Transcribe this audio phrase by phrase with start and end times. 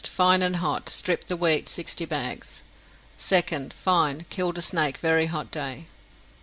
[0.07, 0.89] Fine and hot.
[0.89, 2.63] Stripped the weet 60 bages.
[3.19, 3.71] 2nd.
[3.71, 4.25] Fine.
[4.31, 5.85] Killed a snake very hot day.